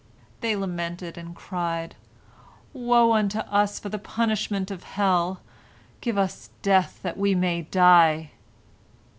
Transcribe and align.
They 0.39 0.55
lamented, 0.55 1.15
and 1.15 1.35
cried: 1.35 1.93
"Woe 2.73 3.13
unto 3.13 3.37
us 3.37 3.77
for 3.77 3.89
the 3.89 3.99
punishment 3.99 4.71
of 4.71 4.81
hell. 4.81 5.41
Give 6.01 6.17
us 6.17 6.49
death, 6.63 6.99
that 7.03 7.17
we 7.19 7.35
may 7.35 7.61
die!" 7.61 8.31